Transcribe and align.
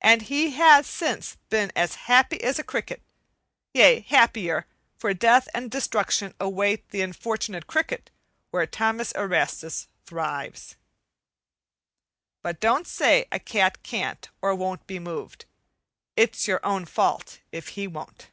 And 0.00 0.22
he 0.22 0.52
has 0.52 0.86
since 0.86 1.36
been 1.50 1.70
as 1.76 1.94
happy 2.08 2.42
as 2.42 2.58
a 2.58 2.64
cricket, 2.64 3.02
yea, 3.74 4.00
happier, 4.00 4.64
for 4.96 5.12
death 5.12 5.50
and 5.52 5.70
destruction 5.70 6.32
await 6.40 6.88
the 6.88 7.02
unfortunate 7.02 7.66
cricket 7.66 8.10
where 8.52 8.66
Thomas 8.66 9.12
Erastus 9.12 9.88
thrives. 10.06 10.76
But 12.40 12.58
don't 12.58 12.86
say 12.86 13.26
a 13.30 13.38
cat 13.38 13.82
can't 13.82 14.30
or 14.40 14.54
won't 14.54 14.86
be 14.86 14.98
moved. 14.98 15.44
It's 16.16 16.48
your 16.48 16.64
own 16.64 16.86
fault 16.86 17.40
if 17.52 17.68
he 17.76 17.86
won't. 17.86 18.30